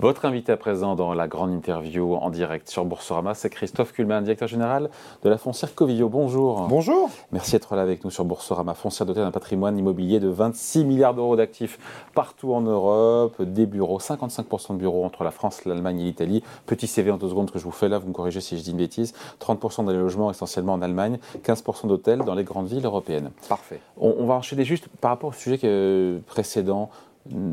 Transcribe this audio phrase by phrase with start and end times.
[0.00, 4.24] Votre invité à présent dans la grande interview en direct sur Boursorama, c'est Christophe Kuhlmann,
[4.24, 4.90] directeur général
[5.22, 6.08] de la foncière Covivio.
[6.08, 6.66] Bonjour.
[6.68, 7.10] Bonjour.
[7.30, 8.74] Merci d'être là avec nous sur Boursorama.
[8.74, 11.78] Foncière dotée d'un patrimoine immobilier de 26 milliards d'euros d'actifs
[12.12, 16.42] partout en Europe, des bureaux, 55% de bureaux entre la France, l'Allemagne et l'Italie.
[16.66, 18.64] Petit CV en deux secondes que je vous fais là, vous me corrigez si je
[18.64, 19.14] dis une bêtise.
[19.40, 23.30] 30% des logements essentiellement en Allemagne, 15% d'hôtels dans les grandes villes européennes.
[23.48, 23.80] Parfait.
[23.96, 26.90] On, va enchaîner juste par rapport au sujet précédent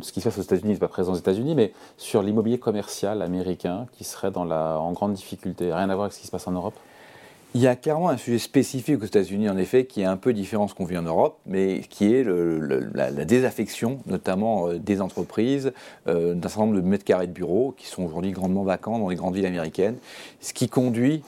[0.01, 3.21] ce qui se passe aux États-Unis, n'est pas présent aux États-Unis, mais sur l'immobilier commercial
[3.21, 5.73] américain qui serait en grande difficulté.
[5.73, 6.75] Rien à voir avec ce qui se passe en Europe?
[7.53, 10.31] Il y a clairement un sujet spécifique aux États-Unis, en effet, qui est un peu
[10.31, 15.01] différent de ce qu'on vit en Europe, mais qui est la, désaffection, notamment euh, des
[15.01, 15.73] entreprises,
[16.07, 19.09] euh, d'un certain nombre de mètres carrés de bureaux qui sont aujourd'hui grandement vacants dans
[19.09, 19.97] les grandes villes américaines,
[20.39, 21.23] ce qui conduit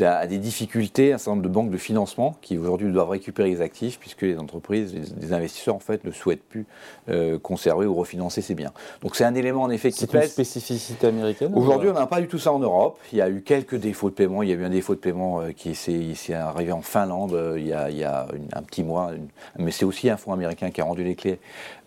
[0.00, 3.60] à des difficultés, un certain nombre de banques de financement qui aujourd'hui doivent récupérer les
[3.60, 6.66] actifs puisque les entreprises, les, investisseurs en fait ne souhaitent plus
[7.08, 8.72] euh, conserver ou refinancer ces biens.
[9.00, 10.22] Donc c'est un élément en effet qui pèse.
[10.22, 12.98] C'est une spécificité américaine Aujourd'hui on n'a pas du tout ça en Europe.
[13.12, 14.42] Il y a eu quelques défauts de paiement.
[14.42, 17.56] Il y a eu un défaut de paiement euh, qui s'est arrivé en Finlande euh,
[17.56, 17.72] il y
[18.04, 19.12] a, un petit mois.
[19.56, 21.38] mais c'est aussi un fonds américain qui a rendu les clés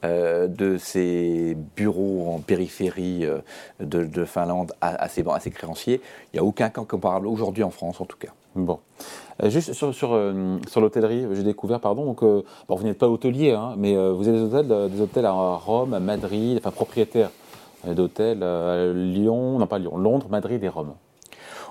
[0.03, 3.25] de ces bureaux en périphérie
[3.80, 6.02] de, Finlande à, ces, à ces créanciers.
[6.33, 8.29] Il n'y a aucun cas comparable aujourd'hui en France en tout cas.
[8.55, 8.79] Bon.
[9.41, 13.09] Euh, juste sur, sur, euh, sur l'hôtellerie, j'ai découvert, pardon, donc, euh, vous n'êtes pas
[13.09, 17.31] hôtelier, hein, mais vous avez des hôtels, des hôtels à Rome, à Madrid, enfin propriétaires
[17.85, 20.93] d'hôtels à Lyon, non pas Lyon, Londres, Madrid et Rome.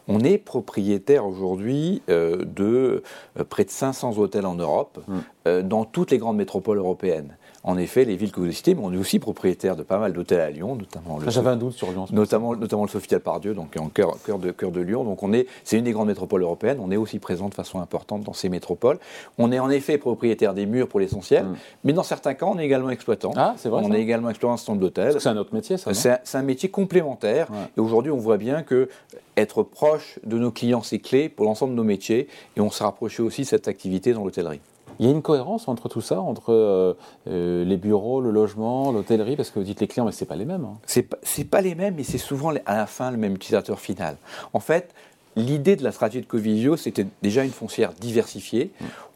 [0.08, 3.02] On est propriétaire aujourd'hui de
[3.48, 5.62] près de 500 hôtels en Europe, mm.
[5.62, 8.82] dans toutes les grandes métropoles européennes en effet, les villes que vous avez citées, mais
[8.82, 11.30] on est aussi propriétaire de pas mal d'hôtels à Lyon, notamment le.
[11.30, 12.06] J'avais un doute sur Lyon.
[12.10, 15.04] Notamment, notamment le Sofitel Pardieu, donc en cœur, cœur, de, cœur de Lyon.
[15.04, 16.78] Donc on est, c'est une des grandes métropoles européennes.
[16.80, 18.98] On est aussi présent de façon importante dans ces métropoles.
[19.38, 21.56] On est en effet propriétaire des murs pour l'essentiel, mm.
[21.84, 23.32] mais dans certains cas, on est également exploitant.
[23.36, 23.82] Ah, c'est vrai.
[23.84, 25.20] On est également exploitant un certain nombre d'hôtels.
[25.20, 25.94] C'est un autre métier, ça.
[25.94, 27.46] C'est un, métier complémentaire.
[27.76, 28.88] Et aujourd'hui, on voit bien que
[29.36, 32.26] être proche de nos clients, c'est clé pour l'ensemble de nos métiers.
[32.56, 34.60] Et on s'est rapproché aussi de cette activité dans l'hôtellerie.
[34.98, 36.94] Il y a une cohérence entre tout ça, entre euh,
[37.28, 40.28] euh, les bureaux, le logement, l'hôtellerie, parce que vous dites les clients, mais ce n'est
[40.28, 40.64] pas les mêmes.
[40.64, 40.78] Hein.
[40.86, 44.16] Ce n'est pas, les mêmes, mais c'est souvent à la fin le même utilisateur final.
[44.52, 44.94] En fait,
[45.36, 48.70] l'idée de la stratégie de Covivio, c'était déjà une foncière diversifiée.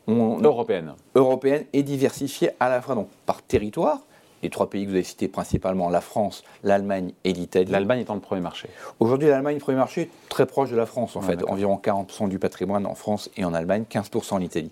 [0.08, 0.94] européenne.
[1.14, 4.00] Européenne et diversifiée à la fois donc, par territoire,
[4.42, 7.70] les trois pays que vous avez cités principalement, la France, l'Allemagne et l'Italie.
[7.70, 8.68] L'Allemagne étant le premier marché.
[9.00, 12.86] Aujourd'hui, l'Allemagne, premier marché, très proche de la France en fait, environ 40% du patrimoine
[12.86, 14.70] en France et en Allemagne, 15% en Italie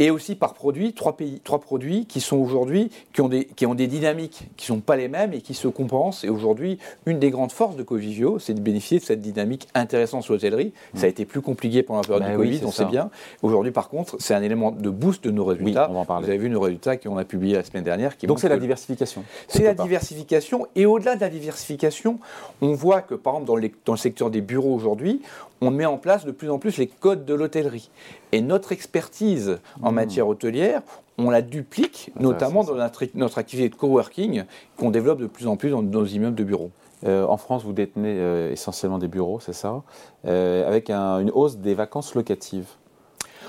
[0.00, 3.66] et aussi par produit, trois, pays, trois produits qui sont aujourd'hui, qui, ont des, qui
[3.66, 6.24] ont des dynamiques qui ne sont pas les mêmes et qui se compensent.
[6.24, 10.22] Et aujourd'hui, une des grandes forces de Covivio, c'est de bénéficier de cette dynamique intéressante
[10.22, 10.72] sur l'hôtellerie.
[10.94, 13.10] Ça a été plus compliqué pendant la période bah du Covid, on sait bien.
[13.42, 15.88] Aujourd'hui, par contre, c'est un élément de boost de nos résultats.
[15.90, 16.24] on va en parler.
[16.24, 18.16] Vous avez vu nos résultats qu'on a publiés la semaine dernière.
[18.16, 19.22] Qui Donc c'est la diversification.
[19.48, 20.66] C'est la diversification.
[20.76, 22.20] Et au-delà de la diversification,
[22.62, 25.20] on voit que, par exemple, dans, les, dans le secteur des bureaux aujourd'hui,
[25.60, 27.90] on met en place de plus en plus les codes de l'hôtellerie.
[28.32, 29.94] Et notre expertise en hmm.
[29.94, 30.82] matière hôtelière,
[31.18, 34.44] on la duplique, notamment dans notre, activité de coworking
[34.76, 36.70] qu'on développe de plus en plus dans nos immeubles de bureaux.
[37.04, 39.82] Euh, en France, vous détenez euh, essentiellement des bureaux, c'est ça,
[40.26, 42.68] euh, avec une hausse des vacances locatives.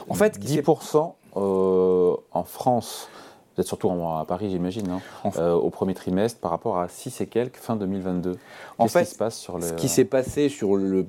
[0.09, 3.09] En fait, 10% en France
[3.55, 4.99] vous êtes surtout à Paris, j'imagine,
[5.37, 8.37] euh, au premier trimestre par rapport à 6 et quelques fin 2022.
[8.77, 9.67] En fait, qui se passe sur le...
[9.67, 11.03] ce qui s'est passé sur le,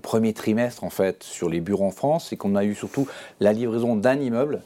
[0.00, 3.08] premier trimestre, en fait, sur les bureaux en France, c'est qu'on a eu surtout
[3.40, 4.62] la livraison d'un immeuble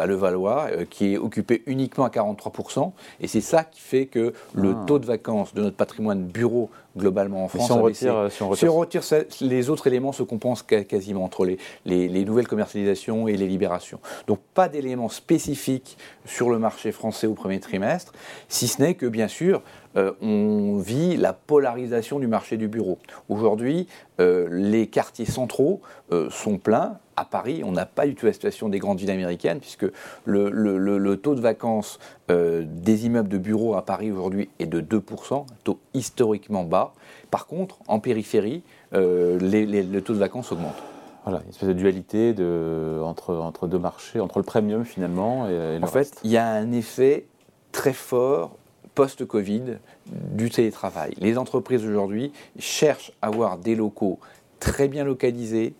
[0.00, 2.92] à Levallois, euh, qui est occupé uniquement à 43%.
[3.20, 4.84] Et c'est ça qui fait que le ah.
[4.86, 7.66] taux de vacances de notre patrimoine bureau globalement en France.
[7.66, 9.02] Si on, retire, si, on retire...
[9.40, 14.00] les autres éléments se compensent quasiment entre les, les, nouvelles commercialisations et les libérations.
[14.26, 18.12] Donc pas d'éléments spécifiques sur le marché français au premier trimestre,
[18.48, 19.62] si ce n'est que bien sûr,
[19.96, 22.98] euh, on vit la polarisation du marché du bureau.
[23.28, 23.86] Aujourd'hui,
[24.18, 25.80] les quartiers centraux
[26.28, 29.60] sont pleins à Paris, on n'a pas du tout la situation des grandes villes américaines,
[29.60, 29.86] puisque
[30.24, 31.98] le, taux de vacances
[32.30, 36.92] euh, des immeubles de bureaux à Paris aujourd'hui est de 2%, un taux historiquement bas.
[37.30, 38.62] Par contre, en périphérie,
[38.94, 40.76] euh, le taux de vacances augmente.
[41.24, 45.78] Voilà, une espèce de dualité de, entre, entre deux marchés, entre le premium finalement et,
[45.82, 47.26] En fait, il y a un effet
[47.72, 48.56] très fort
[48.94, 51.14] post-Covid du télétravail.
[51.18, 54.18] Les entreprises aujourd'hui cherchent à avoir des locaux
[54.60, 55.74] très bien localisés,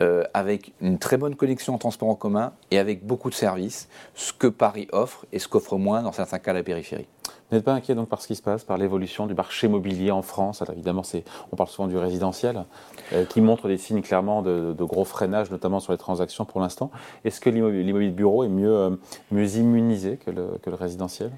[0.00, 3.88] euh, avec une très bonne connexion en transport en commun et avec beaucoup de services,
[4.14, 7.06] ce que Paris offre et ce qu'offre moins dans certains cas la périphérie.
[7.50, 10.10] Vous n'êtes pas inquiet donc par ce qui se passe, par l'évolution du marché immobilier
[10.10, 10.60] en France?
[10.62, 11.02] Alors évidemment,
[11.50, 12.64] on parle souvent du résidentiel,
[13.12, 16.90] euh, qui montre des signes clairement de, gros freinage, notamment sur les transactions pour l'instant.
[17.24, 18.90] Est-ce que l'immobilier de bureau est mieux, euh,
[19.30, 21.32] mieux immunisé que le, que le résidentiel?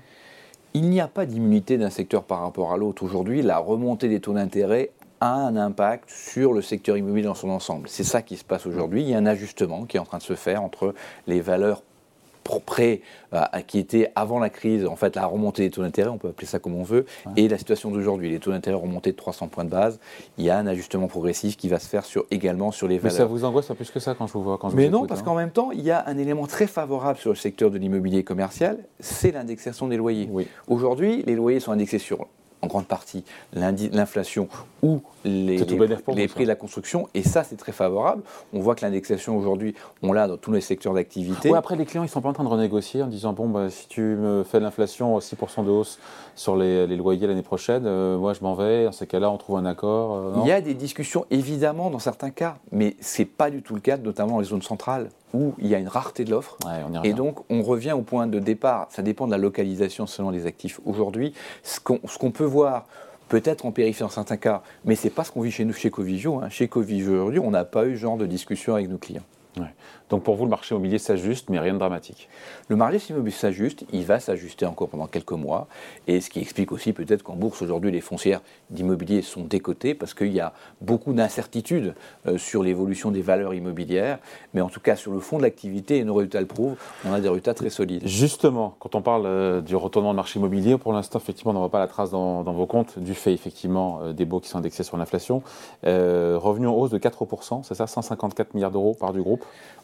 [0.74, 3.02] Il n'y a pas d'immunité d'un secteur par rapport à l'autre.
[3.02, 4.90] Aujourd'hui, la remontée des taux d'intérêt
[5.20, 7.88] a un impact sur le secteur immobilier dans son ensemble.
[7.88, 9.02] C'est ça qui se passe aujourd'hui.
[9.02, 10.94] Il y a un ajustement qui est en train de se faire entre
[11.26, 11.82] les valeurs
[12.58, 13.00] prêts
[13.32, 16.28] euh, qui étaient avant la crise, en fait la remontée des taux d'intérêt, on peut
[16.28, 17.06] appeler ça comme on veut,
[17.36, 18.30] et la situation d'aujourd'hui.
[18.30, 20.00] Les taux d'intérêt remontés de 300 points de base.
[20.38, 23.12] Il y a un ajustement progressif qui va se faire sur, également sur les valeurs.
[23.12, 24.88] Mais ça vous angoisse pas plus que ça quand je vous vois quand je Mais
[24.88, 25.24] non, parce hein.
[25.24, 28.24] qu'en même temps, il y a un élément très favorable sur le secteur de l'immobilier
[28.24, 30.28] commercial, c'est l'indexation des loyers.
[30.66, 32.26] Aujourd'hui, les loyers sont indexés sur
[32.62, 34.48] en grande partie l'inflation
[34.82, 37.08] ou les, les, prix de la construction.
[37.14, 38.22] Et ça, c'est très favorable.
[38.52, 41.54] On voit que l'indexation aujourd'hui, on l'a dans tous les secteurs d'activité.
[41.54, 43.86] Après, les clients, ils sont pas en train de renégocier en disant bon, bah, si
[43.88, 45.98] tu me fais l'inflation 6% de hausse
[46.34, 48.84] sur les, loyers l'année prochaine, euh, moi je m'en vais.
[48.84, 50.14] Dans ces cas-là, on trouve un accord.
[50.14, 53.74] Euh, Il y a des discussions, évidemment, dans certains cas, mais c'est pas du tout
[53.74, 56.56] le cas, notamment dans les zones centrales où il y a une rareté de l'offre.
[57.04, 58.88] et donc, on revient au point de départ.
[58.90, 60.80] Ça dépend de la localisation selon les actifs.
[60.84, 62.86] Aujourd'hui, ce qu'on peut voir
[63.28, 65.72] peut-être en périphérie dans certains cas, mais ce n'est pas ce qu'on vit chez nous,
[65.72, 66.40] chez Covigio.
[66.40, 66.48] Hein.
[66.50, 69.22] Chez Covigio aujourd'hui, on n'a pas eu ce genre de discussion avec nos clients.
[70.10, 72.28] Donc pour vous, le marché immobilier s'ajuste, mais rien de dramatique.
[72.68, 75.68] Le marché immobilier s'ajuste, il va s'ajuster encore pendant quelques mois,
[76.08, 80.14] et ce qui explique aussi peut-être qu'en bourse aujourd'hui, les foncières d'immobilier sont décotées parce
[80.14, 81.94] qu'il y a beaucoup d'incertitudes
[82.26, 84.18] euh, sur l'évolution des valeurs immobilières,
[84.52, 87.12] mais en tout cas sur le fond de l'activité, et nos résultats le prouvent, on
[87.12, 88.02] a des résultats très solides.
[88.04, 91.60] Justement, quand on parle euh, du retournement du marché immobilier, pour l'instant, effectivement, on n'en
[91.60, 94.58] voit pas la trace dans, vos comptes du fait effectivement euh, des baux qui sont
[94.58, 95.42] indexés sur l'inflation.
[95.84, 99.39] revenus en hausse de 4%, c'est ça, 154 milliards d'euros par du groupe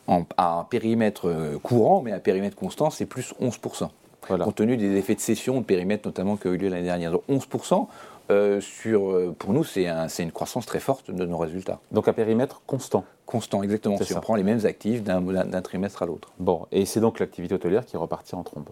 [0.08, 3.88] à un périmètre euh, courant, mais à périmètre constant, c'est plus 11%.
[4.28, 7.12] Compte tenu des effets de cession de périmètre notamment qui ont eu lieu l'année dernière.
[7.12, 7.86] Donc 11%,
[8.30, 9.86] euh, sur, euh, pour nous, c'est
[10.18, 11.78] une croissance très forte de nos résultats.
[11.92, 13.98] Donc à périmètre constant Constant, exactement.
[14.00, 16.32] Si on prend les mêmes actifs d'un trimestre à l'autre.
[16.38, 18.66] Bon, et c'est donc l'activité hôtelière qui est repartie en trombe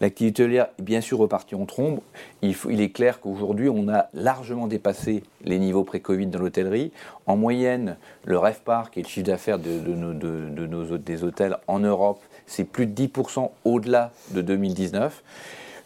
[0.00, 2.00] L'activité hôtelière est bien sûr repartie en trombe.
[2.42, 6.92] Il, est clair qu'aujourd'hui, on a largement dépassé les niveaux pré-Covid dans l'hôtellerie.
[7.26, 11.56] En moyenne, le REFPAR, qui est le chiffre d'affaires de, nos, de, nos, des hôtels
[11.66, 15.22] en Europe, c'est plus de 10% au-delà de 2019.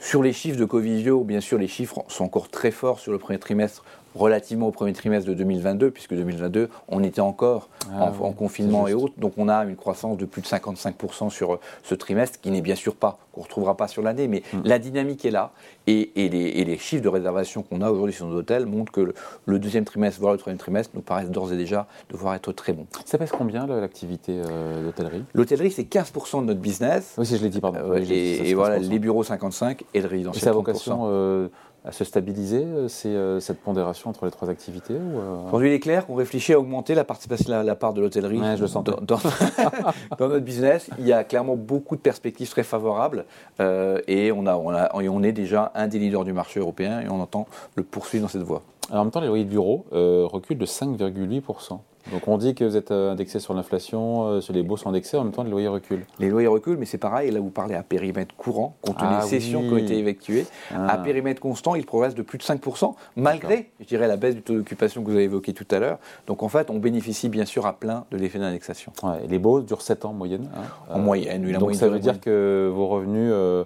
[0.00, 3.18] Sur les chiffres de Covisio, bien sûr, les chiffres sont encore très forts sur le
[3.18, 8.32] premier trimestre relativement au premier trimestre de 2022, puisque 2022, on était encore ah en,
[8.32, 9.14] confinement et autres.
[9.18, 12.60] Donc on a une croissance de plus de 55% sur euh, ce trimestre, qui n'est
[12.60, 14.60] bien sûr pas, qu'on ne retrouvera pas sur l'année, mais hmm.
[14.64, 15.52] la dynamique est là.
[15.86, 19.14] Et, les, chiffres de réservation qu'on a aujourd'hui sur nos hôtels montrent que
[19.46, 22.72] le, deuxième trimestre, voire le troisième trimestre, nous paraissent d'ores et déjà devoir être très
[22.72, 22.86] bons.
[23.04, 25.24] Ça pèse combien l'activité euh, d'hôtellerie?
[25.34, 27.14] L'hôtellerie, c'est 15% de notre business.
[27.18, 27.80] Oui, si je l'ai dit, pardon.
[27.84, 30.42] Euh, et, voilà, les bureaux 55 et le résidentiel.
[30.42, 31.50] Et sa vocation
[31.84, 35.74] à se stabiliser, euh, c'est euh, cette pondération entre les trois activités euh Aujourd'hui, il
[35.74, 40.28] est clair qu'on réfléchit à augmenter la, participation, la, la part de l'hôtellerie dans, dans,
[40.28, 40.88] notre business.
[40.98, 43.26] Il y a clairement beaucoup de perspectives très favorables
[43.60, 47.08] et on, a, on, a, on est déjà un des leaders du marché européen et
[47.08, 47.46] on entend
[47.76, 48.62] le poursuivre dans cette voie.
[48.88, 51.78] Alors, en même temps, les loyers de bureau reculent de 5,8%.
[52.12, 54.90] Donc on dit que vous êtes euh, indexé sur l'inflation, euh, sur les baux sont
[54.90, 56.04] indexés, en même temps les loyers reculent.
[56.18, 59.22] Les loyers reculent, mais c'est pareil, là vous parlez à périmètre courant, compte tenu ah
[59.22, 60.46] des cessions qui ont été effectuées.
[60.70, 60.98] À ah.
[60.98, 64.54] périmètre constant, il progresse de plus de 5%, malgré, je dirais, la baisse du taux
[64.54, 65.98] d'occupation que vous avez évoqué tout à l'heure.
[66.26, 68.92] Donc en fait, on bénéficie bien sûr à plein de l'effet d'indexation.
[69.02, 70.62] Ouais, les baux durent 7 ans en moyenne hein.
[70.90, 71.52] En moyenne, oui.
[71.52, 73.64] La Donc ça veut dire que vos revenus ne euh,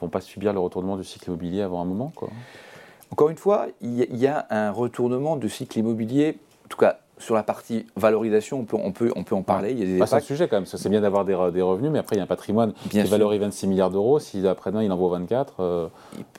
[0.00, 2.30] vont pas subir le retournement du cycle immobilier avant un moment quoi.
[3.10, 7.34] Encore une fois, il y a un retournement du cycle immobilier, en tout cas sur
[7.34, 9.72] la partie valorisation, on peut, on peut, on peut en parler.
[9.72, 10.66] Il y a des bah, c'est un sujet quand même.
[10.66, 13.04] C'est bien d'avoir des, des, revenus, mais après, il y a un patrimoine qui est
[13.04, 14.18] valorisé 26 milliards d'euros.
[14.18, 15.54] Si après-demain, il en vaut 24.
[15.60, 15.88] Euh,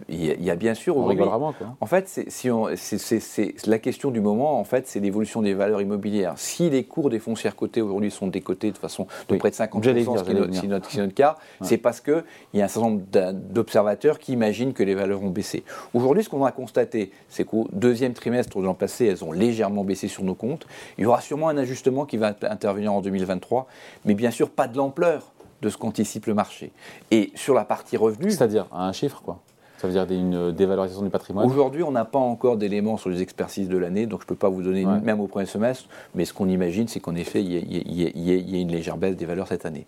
[0.09, 0.97] il, y a, bien sûr.
[0.97, 1.53] On rigole vraiment.
[1.53, 1.67] Quoi.
[1.79, 5.81] En fait, c'est, si c'est, la question du moment, en fait, c'est l'évolution des valeurs
[5.81, 6.33] immobilières.
[6.35, 10.17] Si les cours des foncières cotées aujourd'hui sont décotés de façon de près de 50%,
[10.17, 13.03] ce qui est notre, notre, cas, c'est parce qu'il y a un certain nombre
[13.51, 15.63] d'observateurs qui imaginent que les valeurs ont baissé.
[15.93, 19.83] Aujourd'hui, ce qu'on a constaté, c'est qu'au deuxième trimestre de l'an passé, elles ont légèrement
[19.83, 20.64] baissé sur nos comptes.
[20.97, 23.67] Il y aura sûrement un ajustement qui va intervenir en 2023,
[24.05, 25.31] mais bien sûr pas de l'ampleur
[25.61, 26.71] de ce qu'anticipe le marché.
[27.11, 28.31] Et sur la partie revenu...
[28.31, 29.39] C'est-à-dire un chiffre, quoi
[29.77, 33.21] ça veut dire une dévalorisation du patrimoine Aujourd'hui, on n'a pas encore d'éléments sur les
[33.21, 36.25] expertises de l'année, donc je ne peux pas vous donner, même au premier semestre, mais
[36.25, 39.65] ce qu'on imagine, c'est qu'en effet, il y, a une légère baisse des valeurs cette
[39.65, 39.85] année.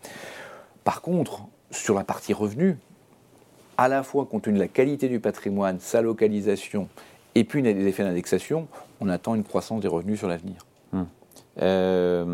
[0.83, 2.77] Par contre, sur la partie revenu,
[3.77, 6.89] à la fois compte tenu de la qualité du patrimoine, sa localisation,
[7.37, 8.67] et puis des effets d'indexation,
[8.99, 10.65] on attend une croissance des revenus sur l'avenir.
[10.91, 11.03] Hmm.
[11.61, 12.25] Euh,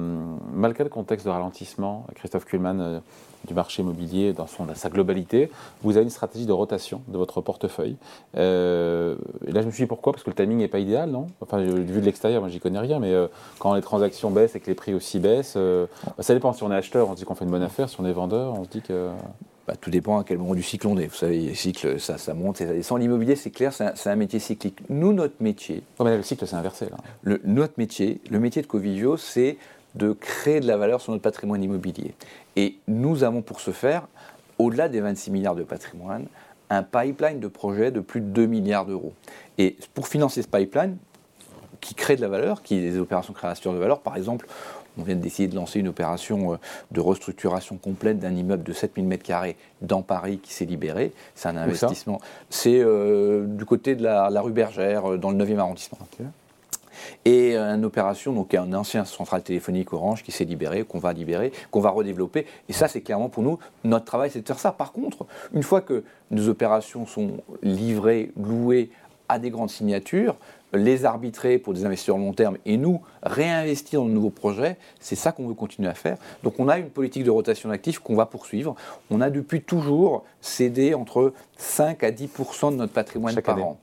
[0.53, 2.99] malgré le contexte de ralentissement, Christophe Kuhlmann, euh,
[3.45, 7.41] du marché immobilier dans, son, sa globalité, vous avez une stratégie de rotation de votre
[7.41, 7.97] portefeuille.
[8.37, 10.13] Euh, là, je me suis dit pourquoi?
[10.13, 11.27] Parce que le timing n'est pas idéal, non?
[11.41, 13.13] Enfin, vu de l'extérieur, moi, j'y connais rien, mais
[13.59, 15.57] quand les transactions baissent et que les prix aussi baissent,
[16.19, 16.53] ça dépend.
[16.53, 17.89] Si on est acheteur, on se dit qu'on fait une bonne affaire.
[17.89, 19.09] Si on est vendeur, on se dit que.
[19.67, 21.07] Bah, tout dépend à quel moment du cycle on est.
[21.07, 22.99] Vous savez, les cycles, ça, ça monte et ça descend.
[22.99, 24.79] L'immobilier, c'est clair, c'est un, métier cyclique.
[24.89, 25.83] Nous, notre métier.
[26.03, 26.85] mais le cycle, c'est inversé.
[26.89, 26.97] Là.
[27.21, 29.57] Le, notre métier, le métier de Covivio, c'est
[29.95, 32.13] de créer de la valeur sur notre patrimoine immobilier.
[32.55, 34.07] Et nous avons pour ce faire,
[34.59, 36.25] au-delà des 26 milliards de patrimoine,
[36.69, 39.13] un pipeline de projets de plus de 2 milliards d'euros.
[39.57, 40.97] Et pour financer ce pipeline,
[41.79, 44.47] qui crée de la valeur, qui est des opérations création de valeur, par exemple,
[44.97, 46.57] on vient d'essayer de lancer une opération euh,
[46.91, 51.13] de restructuration complète d'un immeuble de 7000 m2 dans Paris qui s'est libéré.
[51.35, 52.21] C'est un investissement.
[52.49, 55.97] C'est euh, du côté de la, rue Bergère, euh, dans le 9e arrondissement.
[57.25, 61.51] Et une opération, donc un ancien central téléphonique Orange qui s'est libéré, qu'on va libérer,
[61.71, 62.45] qu'on va redévelopper.
[62.69, 64.71] Et ça, c'est clairement pour nous, notre travail, c'est de faire ça.
[64.71, 68.91] Par contre, une fois que nos opérations sont livrées, louées
[69.27, 70.35] à des grandes signatures,
[70.73, 75.15] les arbitrer pour des investisseurs long terme et nous réinvestir dans de nouveaux projets, c'est
[75.15, 76.17] ça qu'on veut continuer à faire.
[76.43, 78.75] Donc on a une politique de rotation d'actifs qu'on va poursuivre.
[79.09, 83.77] On a depuis toujours cédé entre 5 à 10 de notre patrimoine par an.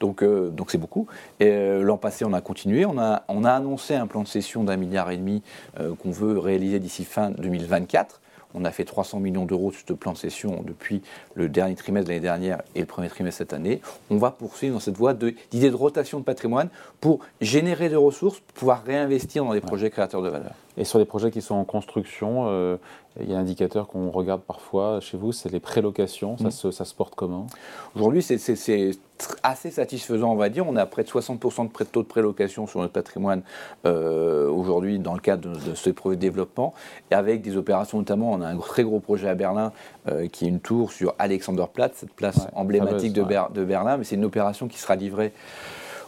[0.00, 1.06] Donc, euh, donc c'est beaucoup.
[1.42, 2.84] Euh, l'an passé, on a continué.
[2.84, 5.42] On a, on a annoncé un plan de cession d'un milliard et demi
[5.80, 8.20] euh, qu'on veut réaliser d'ici fin 2024.
[8.54, 11.02] On a fait 300 millions d'euros de ce plan de cession depuis
[11.34, 13.80] le dernier trimestre de l'année dernière et le premier trimestre cette année.
[14.10, 16.68] On va poursuivre dans cette voie d'idées de, rotation de patrimoine
[17.00, 20.52] pour générer des ressources, pour pouvoir réinvestir dans des projets créateurs de valeur.
[20.76, 22.76] Et sur les projets qui sont en construction, euh,
[23.20, 26.36] il y a un indicateur qu'on regarde parfois chez vous, c'est les prélocations.
[26.38, 26.50] Ça, mm.
[26.50, 27.46] se, ça se porte comment?
[27.94, 28.90] Aujourd'hui, c'est
[29.42, 30.66] assez satisfaisant, on va dire.
[30.66, 33.42] On a près de 60% de taux de prélocation sur notre patrimoine
[33.86, 36.74] euh, aujourd'hui dans le cadre de, ce projet de développement.
[37.10, 39.72] Et avec des opérations, notamment, on a un très gros projet à Berlin
[40.08, 43.96] euh, qui est une tour sur Alexanderplatz, cette place emblématique de, de Berlin.
[43.96, 45.32] Mais c'est une opération qui sera livrée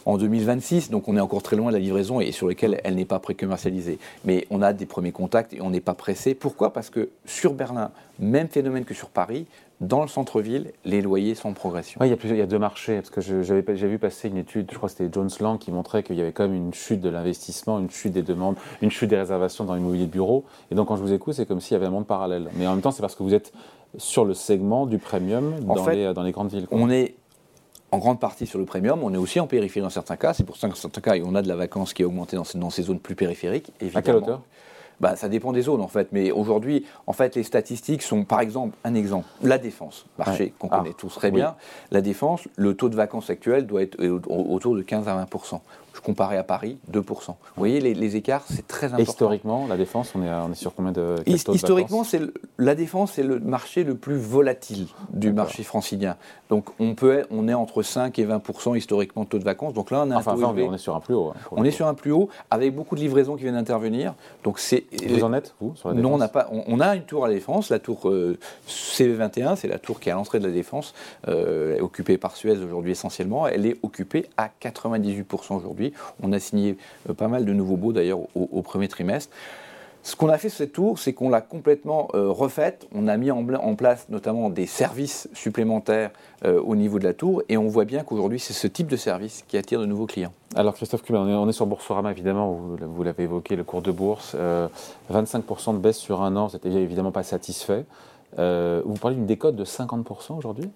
[0.07, 2.95] en 2026, donc on est encore très loin de la livraison et sur lequel elle
[2.95, 3.99] n'est pas pré-commercialisée.
[4.23, 6.33] Mais on a des premiers contacts et on n'est pas pressé.
[6.33, 6.71] Pourquoi?
[6.71, 9.47] Parce que sur Berlin, même phénomène que sur Paris,
[9.79, 11.99] dans le centre-ville, les loyers sont en progression.
[12.03, 14.69] il, y a il y a deux marchés, parce que j'ai vu passer une étude,
[14.71, 16.99] je crois que c'était Jones Lang, qui montrait qu'il y avait quand même une chute
[16.99, 20.45] de l'investissement, une chute des demandes, une chute des réservations dans l'immobilier de bureau.
[20.71, 22.49] Et donc quand je vous écoute, c'est comme s'il y avait un monde parallèle.
[22.55, 23.53] Mais en même temps, c'est parce que vous êtes
[23.97, 26.67] sur le segment du premium dans, les, dans les grandes villes.
[26.71, 27.15] On est
[27.91, 29.01] en grande partie sur le premium.
[29.03, 30.33] On est aussi en périphérie dans certains cas.
[30.33, 32.35] C'est pour ça que dans certains cas, on a de la vacance qui a augmenté
[32.35, 33.71] dans ces, dans ces zones plus périphériques.
[33.79, 33.99] Évidemment.
[33.99, 34.41] À quelle hauteur?
[34.99, 38.41] Bah, ça dépend des zones en fait, mais aujourd'hui, en fait, les statistiques sont, par
[38.41, 41.55] exemple, un exemple, la défense, marché qu'on connaît ah, tous très bien.
[41.91, 45.27] La défense, le taux de vacances actuel doit être autour de 15 à 20
[46.01, 47.03] comparé à Paris, 2%.
[47.07, 49.03] Vous voyez, les, écarts, c'est très important.
[49.03, 52.21] historiquement, la défense, on est, on est sur combien de Historiquement, c'est
[52.57, 56.15] la défense, c'est le marché le plus volatile du marché francilien.
[56.49, 59.73] Donc, on, peut, on est entre 5 et 20% historiquement de taux de vacances.
[59.73, 61.33] Donc là, on, a enfin, un on est sur un plus haut.
[61.35, 64.13] Hein, on est sur un plus haut, avec beaucoup de livraisons qui viennent d'intervenir.
[64.43, 64.85] Donc, c'est.
[65.07, 66.49] Vous en êtes, vous, sur la défense Non, on n'a pas.
[66.51, 68.37] On, a une tour à la défense, la tour euh,
[68.69, 70.93] CV21, c'est la tour qui est à l'entrée de la défense,
[71.27, 73.47] euh, occupée par Suez aujourd'hui essentiellement.
[73.47, 75.86] Elle est occupée à 98% aujourd'hui.
[76.21, 76.77] On a signé
[77.09, 79.33] euh, pas mal de nouveaux baux d'ailleurs au, premier trimestre.
[80.03, 82.87] Ce qu'on a fait sur cette tour, c'est qu'on l'a complètement euh, refaite.
[82.95, 83.43] On a mis en,
[83.75, 86.11] place notamment des services supplémentaires
[86.45, 88.95] euh, au niveau de la tour et on voit bien qu'aujourd'hui, c'est ce type de
[88.95, 90.31] service qui attire de nouveaux clients.
[90.55, 93.91] Alors Christophe Kubin, on est, sur Boursorama évidemment, vous, vous l'avez évoqué, le cours de
[93.91, 94.35] bourse.
[95.11, 97.85] 25% de baisse sur un an, vous évidemment pas satisfait.
[98.39, 100.69] Euh, vous parlez d'une décote de 50% aujourd'hui?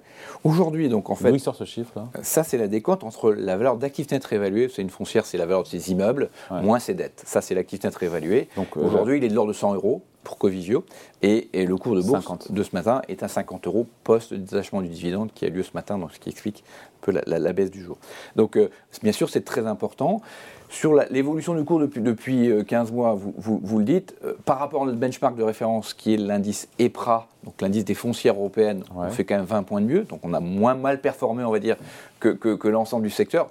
[0.44, 1.32] Aujourd'hui, donc en fait.
[1.32, 4.90] D'où sort ce chiffre-là Ça, c'est la décote entre la valeur d'actif net c'est une
[4.90, 7.22] foncière, c'est la valeur de ses immeubles, moins ses dettes.
[7.26, 8.48] Ça, c'est l'actif net réévalué.
[8.56, 10.86] Donc, euh, aujourd'hui, il est de l'ordre de 100 euros pour Covivio.
[11.22, 15.32] Et, le cours de bourse de ce matin est à 50 euros post-détachement du dividende
[15.34, 17.98] qui a lieu ce matin, donc ce qui explique un peu la, baisse du jour.
[18.36, 18.70] Donc, euh,
[19.04, 20.22] bien sûr, c'est très important.
[20.70, 24.58] Sur l'évolution du cours depuis, depuis 15 euh, mois, vous, vous, le dites, euh, par
[24.58, 28.84] rapport à notre benchmark de référence qui est l'indice EPRA, donc l'indice des foncières européennes,
[28.96, 31.52] on fait quand même 20 points de mieux, donc on a moins mal performé, on
[31.52, 31.76] va dire,
[32.22, 33.50] que, que, que l'ensemble du secteur.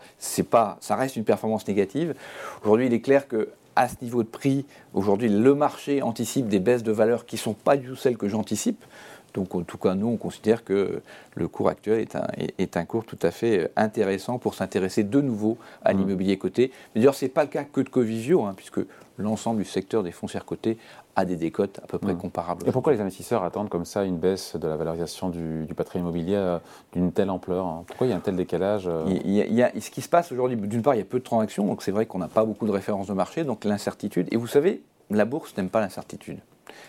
[0.49, 2.15] Pas, ça reste une performance négative.
[2.63, 6.61] Aujourd'hui, il est clair que à ce niveau de prix, aujourd'hui, le marché anticipe des
[6.61, 8.85] baisses de valeur qui ne sont pas du tout celles que j'anticipe.
[9.35, 11.03] Donc, en tout cas, nous, on considère que
[11.35, 12.27] le cours actuel est un,
[12.59, 15.99] est un cours tout à fait intéressant pour s'intéresser de nouveau à mmh.
[15.99, 16.73] l'immobilier coté.
[16.95, 18.81] D'ailleurs, ce n'est pas le cas que de Covivio, hein, puisque
[19.19, 20.79] l'ensemble du secteur des foncières cotées
[21.17, 22.19] a des décotes à peu près mmh.
[22.19, 22.69] comparables.
[22.69, 26.37] Et pourquoi les investisseurs attendent comme ça une baisse de la valorisation du, patrimoine immobilier
[26.37, 26.59] euh,
[26.93, 27.85] d'une telle ampleur hein?
[27.87, 29.05] Pourquoi il y a un tel décalage euh?
[29.07, 31.25] Il y, a, Ce qui se passe aujourd'hui, d'une part, il y a peu de
[31.25, 34.29] transactions, donc c'est vrai qu'on n'a pas beaucoup de références de marché, donc l'incertitude.
[34.31, 36.39] Et vous savez, la bourse n'aime pas l'incertitude.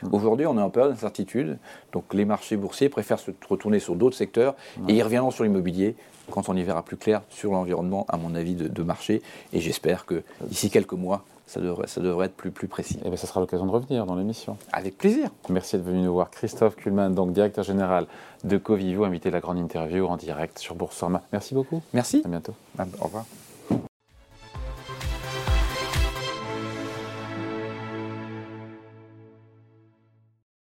[0.03, 0.13] Mmh.
[0.13, 1.57] Aujourd'hui, on est en période d'incertitude,
[1.91, 4.55] donc les marchés boursiers préfèrent se retourner sur d'autres secteurs
[4.87, 5.95] et ils reviendront sur l'immobilier
[6.29, 9.21] quand on y verra plus clair sur l'environnement, à mon avis, de, de marché.
[9.53, 12.95] Et j'espère que d'ici quelques mois, ça devrait, ça devrait être plus, plus précis.
[12.95, 14.57] Et eh bien, ça sera l'occasion de revenir dans l'émission.
[14.71, 15.29] Avec plaisir.
[15.49, 16.31] Merci d'être venu nous voir.
[16.31, 18.07] Christophe Kuhlmann, donc directeur général
[18.45, 21.21] de Covivo, invité de la grande interview en direct sur Boursorama.
[21.33, 21.81] Merci beaucoup.
[21.93, 22.21] Merci.
[22.23, 22.53] À bientôt.
[22.79, 23.25] au revoir.